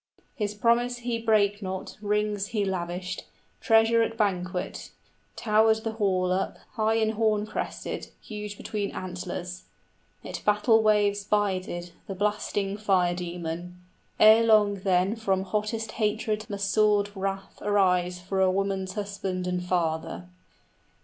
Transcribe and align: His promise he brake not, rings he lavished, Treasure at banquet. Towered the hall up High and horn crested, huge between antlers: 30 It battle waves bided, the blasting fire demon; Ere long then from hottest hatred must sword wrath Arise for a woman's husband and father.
His 0.33 0.55
promise 0.55 0.97
he 1.05 1.19
brake 1.19 1.61
not, 1.61 1.95
rings 2.01 2.47
he 2.47 2.65
lavished, 2.65 3.25
Treasure 3.59 4.01
at 4.01 4.17
banquet. 4.17 4.89
Towered 5.35 5.83
the 5.83 5.91
hall 5.91 6.31
up 6.31 6.57
High 6.73 6.95
and 6.95 7.11
horn 7.11 7.45
crested, 7.45 8.07
huge 8.19 8.57
between 8.57 8.89
antlers: 8.93 9.65
30 10.23 10.29
It 10.29 10.41
battle 10.43 10.81
waves 10.81 11.23
bided, 11.23 11.91
the 12.07 12.15
blasting 12.15 12.77
fire 12.77 13.13
demon; 13.13 13.79
Ere 14.19 14.43
long 14.43 14.79
then 14.79 15.15
from 15.15 15.43
hottest 15.43 15.91
hatred 15.91 16.49
must 16.49 16.71
sword 16.71 17.11
wrath 17.15 17.59
Arise 17.61 18.19
for 18.19 18.41
a 18.41 18.49
woman's 18.49 18.93
husband 18.93 19.45
and 19.45 19.63
father. 19.63 20.27